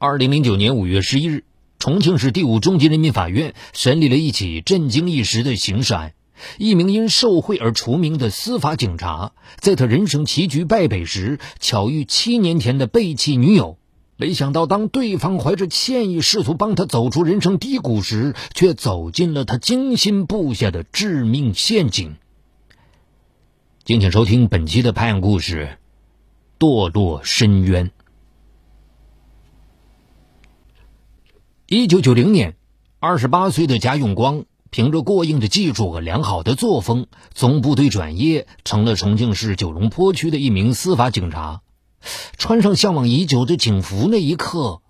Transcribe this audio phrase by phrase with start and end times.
[0.00, 1.42] 二零零九年五月十一日，
[1.80, 6.14] 重庆市第五中级人民法院审理了一起震惊一时的刑事案：
[6.56, 13.76] 一名因受贿而出名的司法警察，在他人生棋局败北时，巧遇七年前的背弃女友。
[14.16, 22.14] 没想到，当对方怀着歉意试图帮他走出人生低谷时，却走进了他精心布下的致命陷阱。
[23.84, 25.76] 敬请收听本期的拍案故事：
[26.56, 27.90] 堕落深渊。
[31.70, 32.56] 一九九零年，
[32.98, 41.60] 二十八岁的贾永光凭着过硬的技术和良好的作风，从部队转业，成了重庆市九龙坡区的一名司法警察。
[42.38, 44.80] 穿上向往已久的警服那一刻，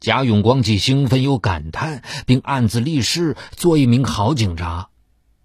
[0.00, 4.88] 贾永光既兴奋又感叹，并暗自立誓做一名好警察。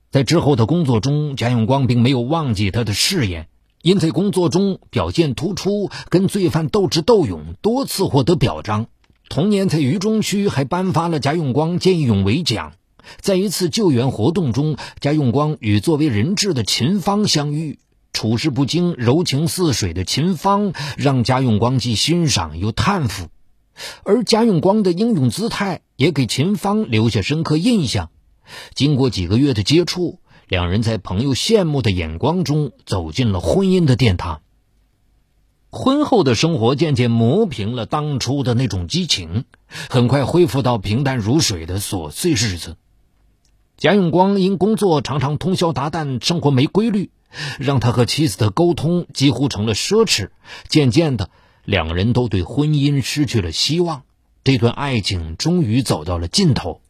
[0.09, 3.47] 在之后的工作中，贾永光并没有忘记他的誓言，
[3.83, 8.87] 因在工作中表现突出，跟罪犯斗智斗勇，多次获得表彰。
[9.29, 12.73] 同年，在渝中区还颁发了贾永光见义勇为奖。
[13.19, 17.79] 在一次救援活动中，贾永光与作为人质的秦芳相遇，
[18.13, 23.27] 处事不惊、柔情似水的秦芳让贾永光既欣赏又叹服，
[24.03, 28.09] 而贾永光的英勇姿态也给秦芳留下深刻印象。
[28.73, 34.41] 经过几个月的接触，两人在朋友羡慕的眼光中走进了婚姻的殿堂。
[35.73, 39.45] 婚后的生活渐渐磨平了当初的那种激情，
[39.89, 42.77] 很快恢复到平淡如水的琐碎日子。
[43.75, 47.09] 贾永光因工作常常通宵达旦，生活没规律，
[47.57, 50.29] 让他和妻子的沟通几乎成了奢侈。
[50.67, 51.31] 渐渐的，
[51.65, 54.03] 两人都对婚姻失去了希望，
[54.43, 56.81] 这段爱情终于走到了尽头。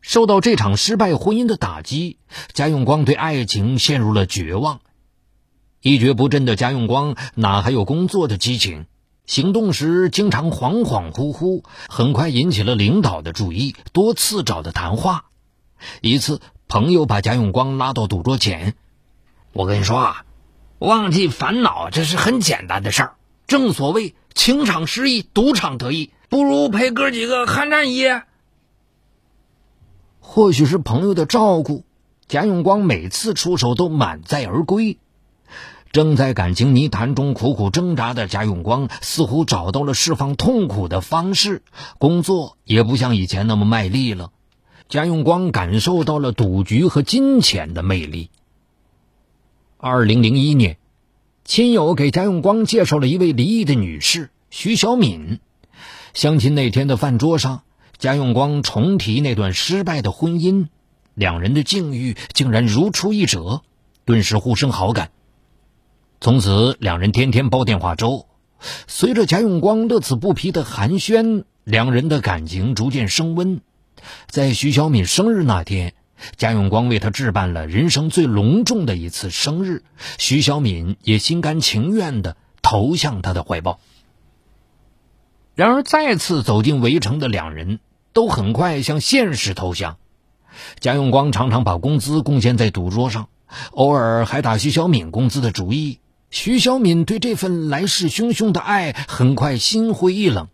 [0.00, 2.18] 受到这场失败婚姻的打击，
[2.52, 4.80] 贾永光对爱情陷入了绝望。
[5.86, 8.86] 一蹶不振的贾永光哪还有工作的激情？
[9.24, 15.26] 行动时经常恍恍惚惚，很快引起了领导的注意，多次找他谈话。
[16.00, 18.74] 一次，朋友把贾永光拉到赌桌前
[19.54, 20.24] ：“我跟你说啊，
[20.80, 23.14] 忘记烦恼这是很简单的事儿。
[23.46, 28.24] 正所谓情场失意，赌场得意，不如陪哥几个酣战一夜。”
[30.18, 31.84] 或许是朋友的照顾，
[32.26, 34.98] 贾永光每次出手都满载而归。
[35.96, 41.62] 正在感情泥潭中苦苦挣扎的贾永光，似乎找到了释放痛苦的方式，
[41.96, 44.30] 工作也不像以前那么卖力了。
[44.90, 48.28] 贾永光感受到了赌局和金钱的魅力。
[49.78, 50.76] 二零零一年，
[51.46, 55.40] 亲友给贾永光介绍了一位离异的女士徐小敏。
[56.12, 57.62] 相亲那天的饭桌上，
[57.96, 60.66] 贾永光重提那段失败的婚姻，
[61.14, 63.62] 两人的境遇竟然如出一辙，
[64.04, 65.10] 顿时互生好感。
[66.20, 68.26] 从此，两人天天煲电话粥。
[68.86, 73.60] 随着贾永光乐此不疲的寒暄，两人的感情逐渐升温。
[74.26, 75.94] 在徐小敏生日那天，
[76.36, 79.84] 贾永光为她置办了人生最隆重的一次生日，
[80.18, 83.78] 徐小敏也心甘情愿地投向他的怀抱。
[85.54, 87.78] 然而，再次走进围城的两人，
[88.12, 89.98] 都很快向现实投降。
[90.80, 93.28] 贾永光常常把工资贡献在赌桌上，
[93.72, 96.00] 偶尔还打徐小敏工资的主意。
[96.38, 100.48] 徐小敏对这份来势汹汹的爱很快心灰意冷。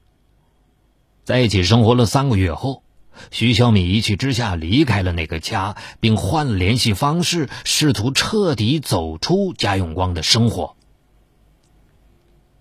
[1.24, 2.84] 在一起生活了三个月后，
[3.32, 10.76] 徐小敏一气之下离开了那个家，并换了联系方式，试图彻底走出贾永光的生活。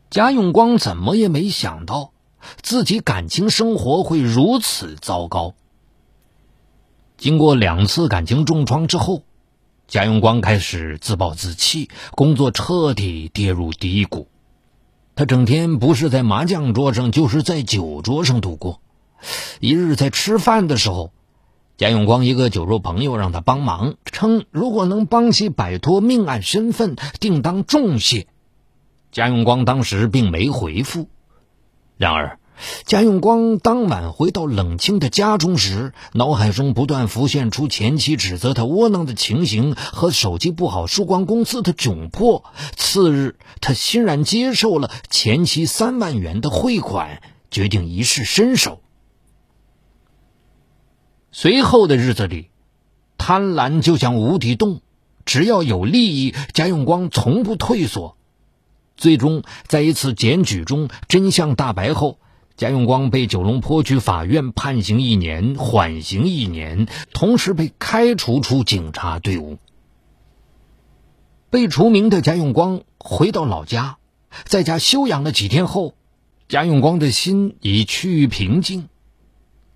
[0.10, 2.14] 贾永光怎么也没想到，
[2.64, 5.54] 自己感情生活会如此糟糕。
[7.18, 9.22] 经过两次感情重创之后。
[9.92, 14.30] 贾永光开始自暴自弃，工作彻底跌入低谷。
[15.16, 18.80] 他整天不是在麻将桌上，就是在酒桌上度过。
[19.60, 21.12] 一日在吃饭的时候，
[21.76, 28.28] 贾永光一个酒肉朋友让他帮忙，称如果能帮其摆脱命案身份，定当重谢。
[29.12, 31.10] 贾永光当时并没回复。
[31.98, 32.40] 然而。
[32.86, 42.44] 贾永光当晚回到冷清的家中时，脑海中不断浮现出前妻指责他窝囊的情形和手机不好输光工资的窘迫。
[42.76, 48.82] 次日，他欣然接受了前妻三万元的汇款，决定一试身手。
[51.32, 52.50] 随后的日子里，
[53.18, 54.82] 贪婪就像无底洞，
[55.26, 58.18] 只要有利益，贾永光从不退缩。
[58.98, 62.20] 最终，在一次检举中，真相大白后。
[62.62, 69.58] 贾永光被九龙坡区法院判刑一年，缓刑一年，同时被开除出警察队伍。
[71.50, 73.98] 被除名的贾永光回到老家，
[74.46, 75.96] 在家休养了几天后，
[76.48, 78.90] 贾永光的心已趋于平静，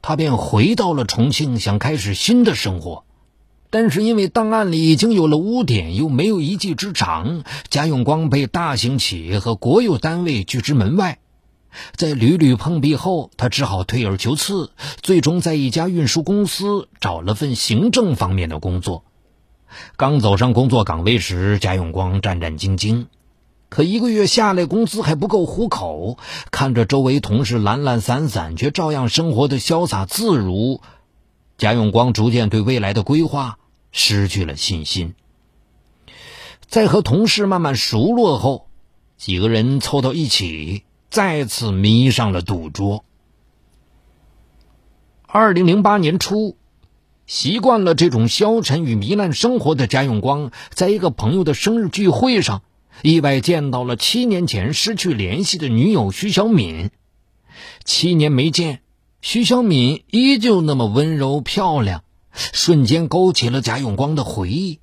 [0.03, 3.03] 他便回到了重庆，想开始新的生活。
[3.71, 11.17] 但是因为档案里已经有了污点，又没有一技之长，贾永光被大型企业和国有单位拒之门外。
[11.95, 19.03] 在屡屡碰壁后，他只好退而求次，最终在一家运输公司找了份行政方面的工作。
[19.97, 23.07] 刚走上工作岗位时，贾永光战战兢兢。
[23.67, 26.17] 可一个月下来，工资还不够糊口。
[26.49, 30.81] 看着周围同事懒懒散散，却照样生活的潇洒自如，
[31.57, 33.57] 贾永光逐渐对未来的规划
[33.91, 35.15] 失去了信心。
[36.67, 38.67] 在和同事慢慢熟络后，
[39.17, 40.83] 几个人凑到一起，
[41.15, 43.05] 再次迷上了赌桌。
[45.25, 46.57] 二零零八年初，
[47.25, 52.63] 习惯了这种消沉与糜烂生活的贾永光，在一个朋友的生日聚会上。
[53.01, 56.91] 意外见到了七年前失去联系的女友徐小敏。
[57.85, 58.81] 七年没见，
[59.21, 62.03] 徐小敏依旧那么温柔漂亮，
[62.33, 64.81] 瞬间勾起了贾永光的回忆。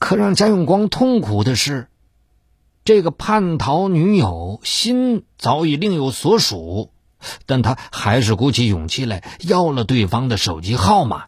[0.00, 1.86] 可让贾永光痛苦的是，
[2.84, 6.90] 这个叛逃女友心早已另有所属，
[7.46, 11.26] 但他还是鼓起勇气来要了对方的手机号码。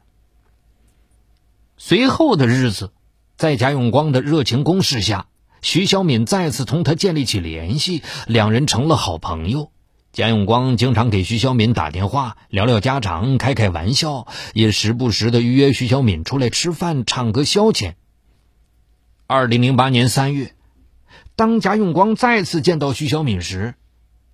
[1.76, 2.92] 随后的日子，
[3.36, 5.26] 在贾永光的热情攻势下。
[5.62, 9.70] 徐小敏再次同他建立起联系，两人成了好朋友。
[10.12, 17.94] 贾永光经常给徐小敏打电话，聊聊家常，开开玩笑，也时不时的约徐小敏出来吃饭、唱歌消遣。
[19.26, 20.54] 二零零八年三月，
[21.36, 23.74] 当贾永光再次见到徐小敏时，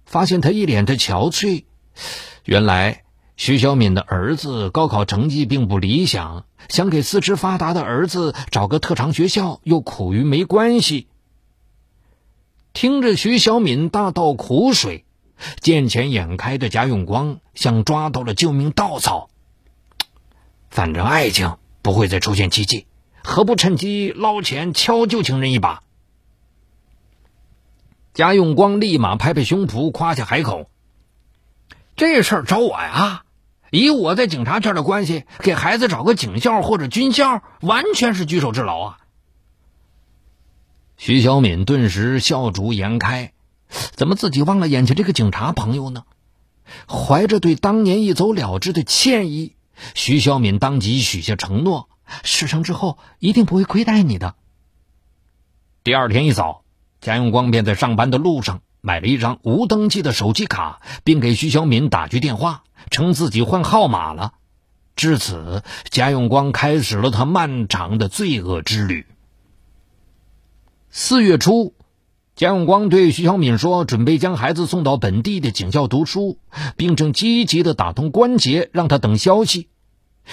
[0.05, 1.65] 发现她一脸的憔悴。
[2.45, 3.05] 原来，
[3.37, 11.07] 徐小敏的儿子高考成绩并不理想，想给四肢发达的儿子找个特长学校，又苦于没关系。
[12.75, 15.07] 听着徐小敏大倒苦水，
[15.61, 19.31] 见钱眼开的贾永光像抓到了救命稻草。
[20.69, 22.87] 反正爱情不会再出现奇迹，
[23.25, 25.83] 何不趁机捞钱敲旧情人一把？
[28.13, 30.69] 贾永光立马拍拍胸脯，夸下海口
[31.97, 33.25] ：“这事儿找我呀！
[33.71, 38.99] 以我在警察圈的关系，给孩子找个警校或者军校，完全是举手之劳啊！”
[40.99, 43.33] 徐小敏顿时笑逐颜开，
[43.69, 46.05] 怎么自己忘了眼前这个警察朋友呢？
[46.89, 49.55] 怀着对当年一走了之的歉意，
[49.95, 51.89] 徐小敏当即许下承诺：
[52.23, 54.35] 事成之后一定不会亏待你的。
[55.83, 56.65] 第二天一早，
[57.01, 64.35] 贾永光便在上班的路上买了一张无登记的手机卡，并给徐小敏打去电话，称自己换号码了。
[64.97, 69.07] 至此，贾永光开始了他漫长的罪恶之旅。
[70.91, 71.75] 四月初，
[72.37, 76.39] 贾永光对徐小敏说：“准备将孩子送到本地的警校读书，
[76.77, 79.69] 并正积极的打通关节，让他等消息。”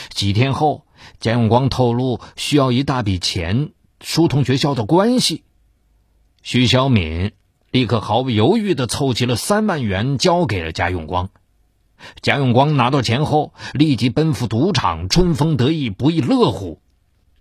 [0.10, 0.86] 几天后，
[1.22, 3.72] 贾永光透露需要一大笔钱
[4.02, 5.44] 疏通学校的关系，
[6.50, 7.34] 徐小敏
[7.72, 11.28] 立刻毫不犹豫的凑齐了三万元交给了贾永光。
[12.22, 16.80] 贾永光拿到钱后，立即奔赴赌场，春风得意，不亦乐乎。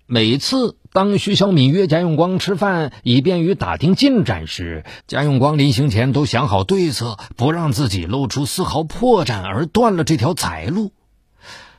[0.06, 10.90] 每次当徐小敏约贾永光吃饭，以便于打听进展时，贾永光临行前都想好对策，不让自己露出丝毫破绽而断了这条财路。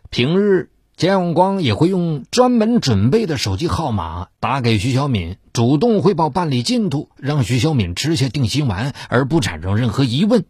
[0.09, 10.45] 平日，贾永光也会用专门准备的手机号码打给徐小敏，主动汇报办理进度，让徐小敏吃下定心丸而不产生任何疑问。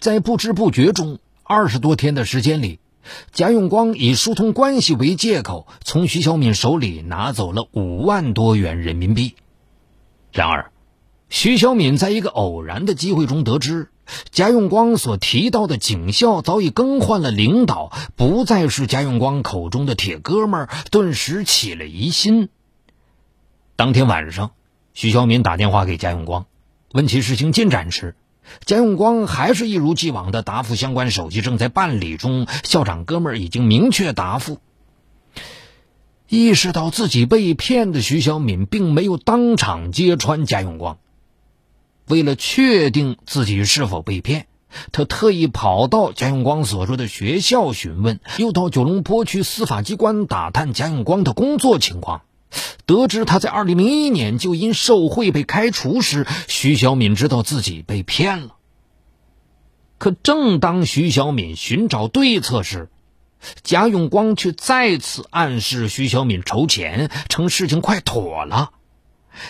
[0.00, 2.80] 在不知不觉中，二十多天的时间里。
[3.30, 9.36] 贾永光以疏通关系为借口，从徐小敏手里拿走了五万多元人民币。
[10.32, 10.72] 然而，
[11.28, 13.89] 徐小敏在一个偶然的机会中得知，
[14.30, 22.48] 贾永光所提到的警校早已更换了领导，不再是贾永光口中的铁哥们儿，顿时起了疑心。
[23.76, 24.52] 当天晚上，
[24.94, 26.46] 徐小敏打电话给贾永光，
[26.92, 28.14] 问其事情进展时。
[28.64, 32.46] 贾永光还是一如既往的答复：相关手续正在办理中。
[32.64, 34.58] 校长哥们儿已经明确答复。
[36.28, 40.98] 意识到自己被骗的徐小敏，并没有当场揭穿贾永光。
[42.10, 44.48] 为了确定自己是否被骗，
[44.90, 52.22] 他特意跑到贾永光所说的学校询问，又到九龙坡区司法机关打探贾永光的工作情况。
[52.84, 58.56] 得知他在二零零一年就因受贿被开除时，徐小敏知道自己被骗了。
[59.98, 62.88] 可正当徐小敏寻找对策时，
[63.62, 68.72] 贾永光却再次暗示徐小敏筹钱，称事情快妥了。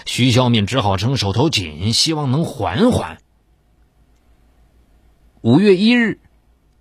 [0.07, 3.19] 徐小敏只好称手头紧，希望能缓缓。
[5.43, 6.21] 五月一日，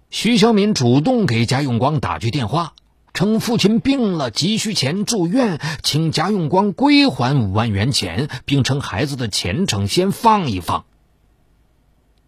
[0.09, 2.73] 徐小敏主动给贾永光打去电话，
[3.13, 10.85] 称父亲病了，急需钱住院，请贾永光归还五万元钱，并称孩子的前程先放一放。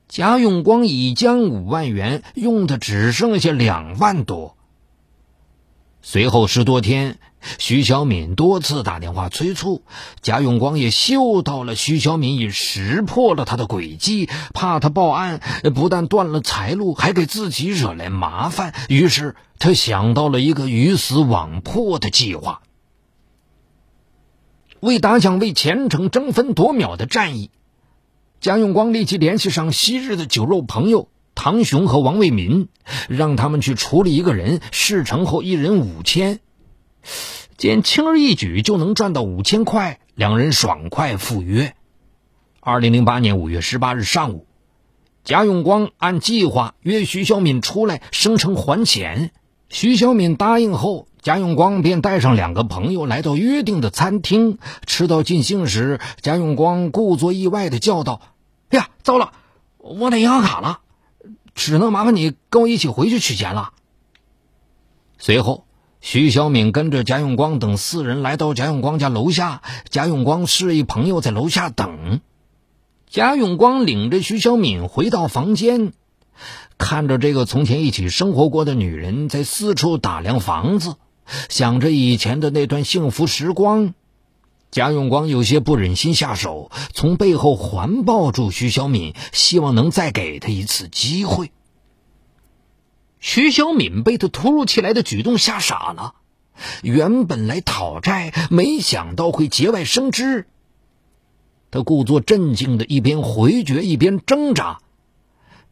[0.08, 4.58] 贾永光已将五万元用的只剩下两万多。
[6.04, 7.20] 随后十多天，
[7.60, 9.84] 徐小敏多次打电话催促，
[10.22, 15.42] 贾永光也嗅到了徐小敏已识破了他的诡计，怕他报案，
[15.76, 18.74] 不但断了财路，还给自己惹来麻烦。
[18.90, 22.64] 于是他想到了一个鱼死网破的计划。
[24.80, 27.52] 为打响为前程争分夺秒的战役，
[28.40, 31.11] 贾永光立即联系上昔日的酒肉朋友。
[31.34, 32.68] 唐雄和王卫民
[33.10, 36.40] 让他们去处理一个人，事成后一人五千，
[37.58, 41.74] 见轻而易举就能赚到五千块，两人爽快赴约。
[42.60, 44.46] 二零零八年五月十八日上午，
[45.24, 49.32] 贾永光按计划约徐小敏出来，声称还钱。
[49.70, 54.60] 徐小敏答应后，贾永光便带上两个朋友来到约定的餐厅。
[54.86, 58.22] 吃到尽兴时，贾永光故作意外的叫道
[58.70, 59.32] ：“哎呀，糟了，
[59.78, 60.82] 忘带银行卡了。”
[61.56, 63.74] 只能麻烦你跟我一起回去取钱了。
[65.18, 65.66] 随后，
[66.00, 72.22] 徐小敏跟着贾永光等四人来到贾永光家楼下，贾永光示意朋友在楼下等。
[73.08, 75.94] 贾永光领着徐小敏回到房间，
[76.78, 80.96] 看着这个从前一起生活过的女人在四处打量房子，
[81.50, 83.94] 想着以前的那段幸福时光。
[84.72, 91.52] 贾永光有些不忍心下手，从背后环抱住徐小敏，希望能再给他一次机会。
[93.20, 96.14] 徐小敏被他突如其来的举动吓傻了，
[96.82, 100.48] 原本来讨债，没想到会节外生枝。
[101.70, 104.80] 他故作镇静的一边回绝一边挣扎，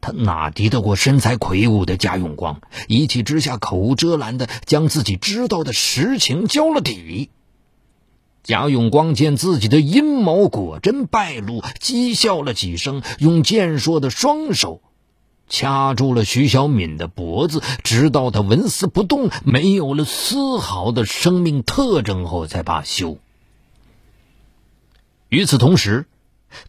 [0.02, 2.60] 他哪敌得过身材魁梧的贾永光？
[2.90, 7.30] 一气之下，口无遮拦的将自己知道的实情交了底。
[8.50, 14.82] 贾永光见自己的阴谋果真败露，讥笑了几声，用健硕的双手
[15.48, 23.20] 掐住了徐小敏的脖子，直到他纹丝不动，没有了丝毫的生命特征后，才罢休。
[25.28, 26.08] 与此同时，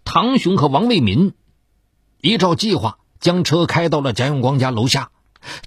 [0.05, 1.33] 唐雄和王卫民
[2.21, 5.11] 依照计划将车开到了贾永光家楼下。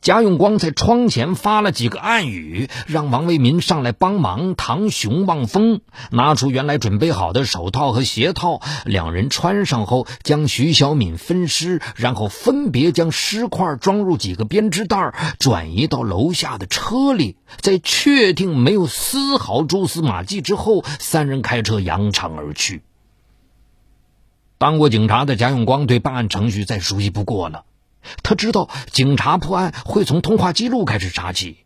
[0.02, 4.56] 贾永光在窗前发了几个暗语，让王为民上来帮忙。
[4.56, 17.38] 唐雄、望风拿出原来准备好的手套和鞋套，两人穿上后，将徐小敏分尸，然后分别将尸块装入几个编织袋，转移到楼下的车里。
[17.60, 22.82] 在确定没有丝毫蛛丝马迹之后，三人开车扬长而去。
[24.58, 27.66] 当过警察的贾永光对办案程序再熟悉不过了。
[28.22, 31.58] 他知道警察破案会从通话记录开始查起，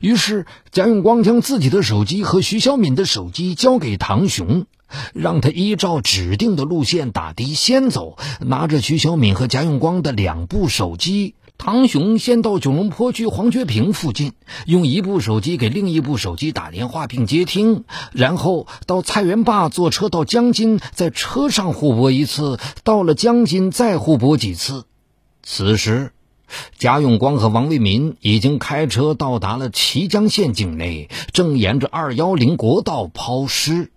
[0.00, 4.66] 于是贾永光将自己的手机和徐小敏的手机交给唐雄，
[5.12, 11.34] 让他依照指定的路线打的先走，拿着徐小敏和贾永光的两部手机。
[11.58, 14.32] 唐雄先到九龙坡区黄觉坪附近，
[14.66, 24.86] 用一部手机给另一部手机打电话并接听，然后到菜园坝坐车到江津，在车上互拨一次，到了江津再互拨几次。
[25.42, 26.12] 此时，
[26.78, 33.90] 贾永光和王卫民已经开车到达了綦江县境内，正沿着二幺零国道抛尸。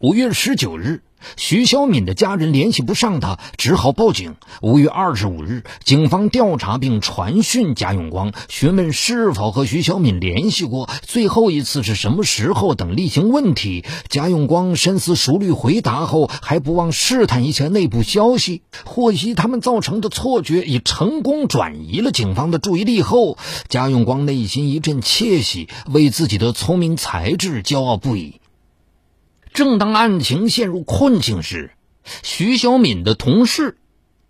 [0.00, 1.02] 五月十九日。
[1.36, 4.36] 徐小敏的家人联系不上他，只好报警。
[4.60, 13.84] 五月二十五日，警方调查并传讯贾永光，询问是否和徐小敏联系过，最后一次是什么时候等例行问题。
[14.08, 18.62] 贾永光深思熟虑回答后，还不忘试探一下内部消息。
[18.84, 23.38] 获悉他们造成的错觉已成功转移了警方的注意力后，
[23.68, 28.41] 贾永光内心一阵窃喜，为自己的聪明才智骄傲不已。
[29.52, 31.72] 正当案情陷入困境时，
[32.22, 33.76] 徐小敏的同事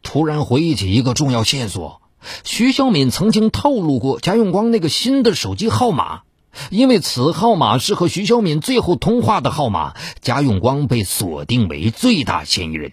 [0.03, 2.03] 突然回忆起一个重要线索：
[2.43, 6.23] 徐小敏曾经透露过贾永光那个新的手机号码，
[6.71, 12.93] 因为此号码是和徐小敏最后通话的号码，贾永光被锁定为最大嫌疑人。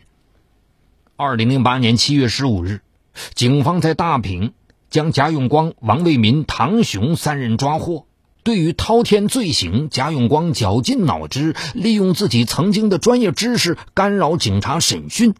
[1.15, 2.81] 二零零八年七月十五日，
[3.33, 4.53] 警方在大坪
[4.91, 8.05] 将贾永光、王卫民、唐雄三人抓获。
[8.49, 15.35] 对于滔天罪行，贾永光绞尽脑汁，利用自己曾经的专业知识干扰警察审讯。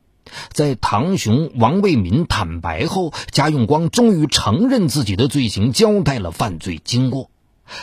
[0.54, 7.32] 在唐雄、王卫民坦白后，贾永光终于承认自己的罪行，交代了犯罪经过。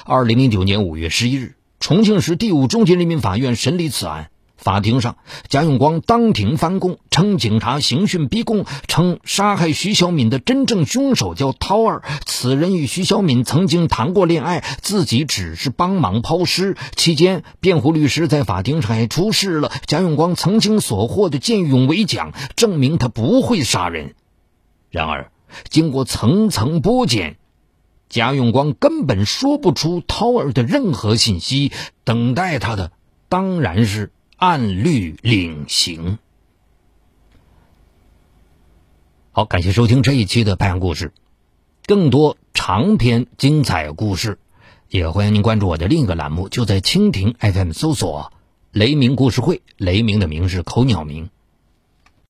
[0.05, 4.31] 二零零九年五月十一日，重庆市第五中级人民法院审理此案。
[4.67, 5.17] 法庭上，
[5.49, 16.77] 贾永光当庭翻供，称警察刑讯逼供，称杀害徐小敏的真正凶手叫涛儿，此人与徐小敏曾经谈过恋爱，自己只是帮忙抛尸。
[16.97, 24.17] 期间，辩护律师在法庭上还出示了贾永光曾经所获的见义勇为奖，证明他不会杀人。
[24.91, 25.31] 然而，
[25.69, 27.37] 经过层层剥茧，
[28.09, 31.71] 贾永光根本说不出涛儿的任何信息，
[32.03, 32.91] 等待他的
[33.29, 34.11] 当然是。
[34.37, 36.19] 按律领刑。
[39.33, 41.13] 好，感谢收听这一期的拍案故事。
[41.87, 44.39] 更多长篇精彩故事，
[44.91, 48.33] 也欢迎您关注我的另一个栏目，就在蜻蜓 FM 搜索
[48.73, 49.63] “雷鸣故事会”。
[49.79, 51.31] 雷鸣的鸣是口鸟鸣。